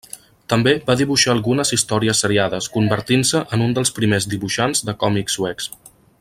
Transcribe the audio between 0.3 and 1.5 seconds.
També va dibuixar